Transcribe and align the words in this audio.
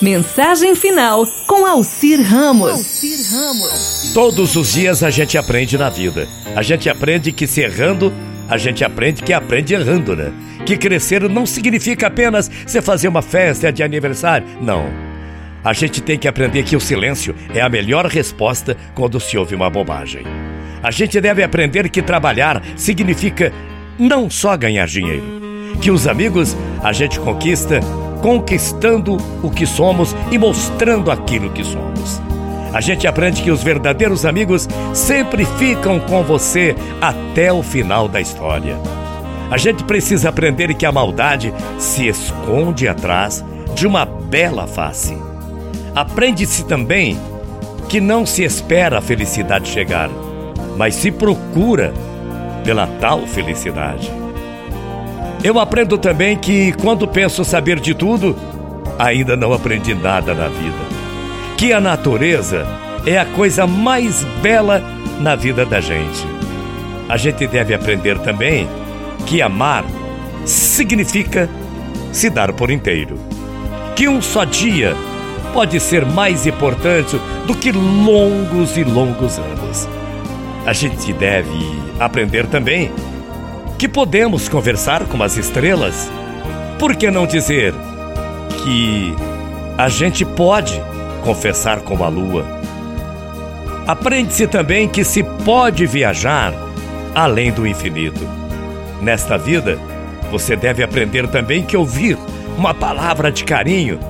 Mensagem 0.00 0.76
final 0.76 1.26
com 1.44 1.66
Alcir 1.66 2.22
Ramos. 2.22 3.02
Ramos. 3.32 4.12
Todos 4.14 4.54
os 4.54 4.72
dias 4.72 5.02
a 5.02 5.10
gente 5.10 5.36
aprende 5.36 5.76
na 5.76 5.90
vida. 5.90 6.28
A 6.54 6.62
gente 6.62 6.88
aprende 6.88 7.32
que 7.32 7.48
se 7.48 7.62
errando, 7.62 8.12
a 8.48 8.56
gente 8.56 8.84
aprende 8.84 9.24
que 9.24 9.32
aprende 9.32 9.74
errando, 9.74 10.14
né? 10.14 10.32
Que 10.64 10.76
crescer 10.76 11.28
não 11.28 11.44
significa 11.44 12.06
apenas 12.06 12.48
você 12.64 12.80
fazer 12.80 13.08
uma 13.08 13.22
festa 13.22 13.72
de 13.72 13.82
aniversário. 13.82 14.46
Não. 14.60 14.86
A 15.64 15.72
gente 15.72 16.00
tem 16.00 16.16
que 16.16 16.28
aprender 16.28 16.62
que 16.62 16.76
o 16.76 16.80
silêncio 16.80 17.34
é 17.52 17.60
a 17.60 17.68
melhor 17.68 18.06
resposta 18.06 18.76
quando 18.94 19.18
se 19.18 19.36
ouve 19.36 19.56
uma 19.56 19.68
bobagem. 19.68 20.22
A 20.80 20.92
gente 20.92 21.20
deve 21.20 21.42
aprender 21.42 21.88
que 21.88 22.00
trabalhar 22.00 22.62
significa 22.76 23.52
não 23.98 24.30
só 24.30 24.56
ganhar 24.56 24.86
dinheiro. 24.86 25.24
Que 25.80 25.90
os 25.90 26.06
amigos 26.06 26.56
a 26.84 26.92
gente 26.92 27.18
conquista 27.18 27.80
conquistando 28.20 29.16
o 29.42 29.50
que 29.50 29.66
somos 29.66 30.14
e 30.30 30.38
mostrando 30.38 31.10
aquilo 31.10 31.50
que 31.50 31.64
somos. 31.64 32.20
A 32.72 32.80
gente 32.80 33.06
aprende 33.06 33.42
que 33.42 33.50
os 33.50 33.62
verdadeiros 33.62 34.26
amigos 34.26 34.68
sempre 34.92 35.44
ficam 35.44 35.98
com 35.98 36.22
você 36.22 36.76
até 37.00 37.52
o 37.52 37.62
final 37.62 38.08
da 38.08 38.20
história. 38.20 38.76
A 39.50 39.56
gente 39.56 39.84
precisa 39.84 40.28
aprender 40.28 40.74
que 40.74 40.84
a 40.84 40.92
maldade 40.92 41.54
se 41.78 42.06
esconde 42.06 42.86
atrás 42.86 43.42
de 43.74 43.86
uma 43.86 44.04
bela 44.04 44.66
face. 44.66 45.16
Aprende-se 45.94 46.64
também 46.66 47.18
que 47.88 48.00
não 48.00 48.26
se 48.26 48.44
espera 48.44 48.98
a 48.98 49.00
felicidade 49.00 49.68
chegar, 49.68 50.10
mas 50.76 50.94
se 50.94 51.10
procura 51.10 51.94
pela 52.62 52.86
tal 53.00 53.26
felicidade. 53.26 54.12
Eu 55.42 55.58
aprendo 55.58 55.96
também 55.96 56.36
que 56.36 56.72
quando 56.72 57.06
penso 57.06 57.44
saber 57.44 57.78
de 57.78 57.94
tudo, 57.94 58.36
ainda 58.98 59.36
não 59.36 59.52
aprendi 59.52 59.94
nada 59.94 60.34
na 60.34 60.48
vida. 60.48 60.76
Que 61.56 61.72
a 61.72 61.80
natureza 61.80 62.66
é 63.06 63.18
a 63.18 63.24
coisa 63.24 63.66
mais 63.66 64.24
bela 64.42 64.82
na 65.20 65.36
vida 65.36 65.64
da 65.64 65.80
gente. 65.80 66.26
A 67.08 67.16
gente 67.16 67.46
deve 67.46 67.72
aprender 67.72 68.18
também 68.18 68.68
que 69.26 69.40
amar 69.40 69.84
significa 70.44 71.48
se 72.12 72.28
dar 72.28 72.52
por 72.52 72.70
inteiro. 72.70 73.16
Que 73.94 74.08
um 74.08 74.20
só 74.20 74.44
dia 74.44 74.94
pode 75.52 75.78
ser 75.78 76.04
mais 76.04 76.46
importante 76.46 77.18
do 77.46 77.54
que 77.54 77.70
longos 77.70 78.76
e 78.76 78.82
longos 78.82 79.38
anos. 79.38 79.88
A 80.66 80.72
gente 80.72 81.12
deve 81.12 81.58
aprender 81.98 82.46
também 82.46 82.90
que 83.78 83.88
podemos 83.88 84.48
conversar 84.48 85.04
com 85.04 85.22
as 85.22 85.36
estrelas, 85.36 86.10
por 86.80 86.96
que 86.96 87.12
não 87.12 87.28
dizer 87.28 87.72
que 88.64 89.14
a 89.78 89.88
gente 89.88 90.24
pode 90.24 90.82
confessar 91.24 91.80
com 91.82 92.02
a 92.02 92.08
lua? 92.08 92.44
Aprende-se 93.86 94.48
também 94.48 94.88
que 94.88 95.04
se 95.04 95.22
pode 95.22 95.86
viajar 95.86 96.52
além 97.14 97.52
do 97.52 97.64
infinito. 97.64 98.20
Nesta 99.00 99.38
vida, 99.38 99.78
você 100.28 100.56
deve 100.56 100.82
aprender 100.82 101.28
também 101.28 101.62
que 101.62 101.76
ouvir 101.76 102.18
uma 102.56 102.74
palavra 102.74 103.30
de 103.30 103.44
carinho 103.44 104.00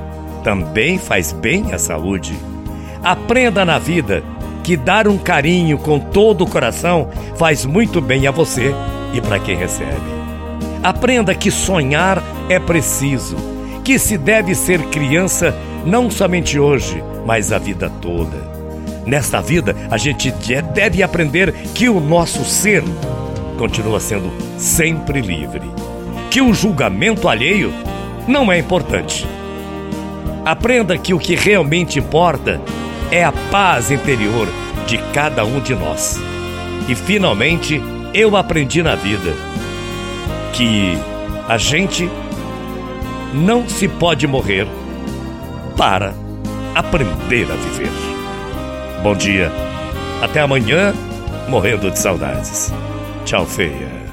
também 0.43 0.99
faz 0.99 1.31
bem 1.31 1.75
à 1.75 1.79
saúde. 1.79 2.35
Aprenda 3.05 3.67
na 3.67 3.79
vida 3.79 4.23
que 4.65 4.79
dar 4.79 5.07
um 5.07 5.19
carinho 5.19 5.77
com 5.77 6.01
todo 6.01 6.45
o 6.45 6.49
coração 6.49 7.11
faz 7.37 7.67
muito 7.67 8.01
bem 8.01 8.27
a 8.27 8.31
você 8.31 8.75
e 9.13 9.21
para 9.21 9.39
quem 9.39 9.57
recebe. 9.57 10.19
Aprenda 10.83 11.35
que 11.35 11.51
sonhar 11.51 12.23
é 12.49 12.59
preciso, 12.59 13.37
que 13.85 13.99
se 13.99 14.17
deve 14.17 14.55
ser 14.55 14.83
criança 14.87 15.55
não 15.85 16.11
somente 16.11 16.59
hoje, 16.59 17.03
mas 17.27 17.53
a 17.53 17.59
vida 17.59 17.91
toda. 18.01 18.49
Nesta 19.05 19.41
vida, 19.41 19.75
a 19.91 19.97
gente 19.97 20.31
deve 20.75 21.03
aprender 21.03 21.53
que 21.75 21.89
o 21.89 21.99
nosso 21.99 22.45
ser 22.45 22.83
continua 23.57 23.99
sendo 23.99 24.31
sempre 24.59 25.21
livre, 25.21 25.63
que 26.31 26.41
o 26.41 26.53
julgamento 26.53 27.29
alheio 27.29 27.73
não 28.27 28.53
é 28.53 28.59
importante. 28.59 29.27
Aprenda 30.45 30.97
que 30.97 31.13
o 31.13 31.19
que 31.19 31.35
realmente 31.35 31.99
importa 31.99 32.61
é 33.11 33.25
a 33.25 33.33
paz 33.51 33.91
interior 33.91 34.49
de 34.87 34.99
cada 35.13 35.45
um 35.45 35.61
de 35.61 35.75
nós. 35.75 36.21
E 36.89 36.95
finalmente, 36.95 37.83
eu 38.15 38.37
aprendi 38.37 38.83
na 38.83 38.95
vida 38.95 39.35
que 40.53 40.99
a 41.49 41.57
gente 41.57 42.09
não 43.33 43.69
se 43.69 43.89
pode 43.89 44.27
morrer 44.27 44.67
para 45.77 46.15
aprender 46.75 47.47
a 47.51 47.55
viver. 47.55 47.91
Bom 49.03 49.15
dia, 49.15 49.51
até 50.23 50.41
amanhã, 50.41 50.93
morrendo 51.49 51.91
de 51.91 51.99
saudades. 51.99 52.73
Tchau, 53.25 53.47
feia. 53.47 54.08